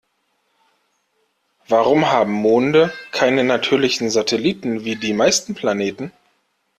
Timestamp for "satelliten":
4.09-4.83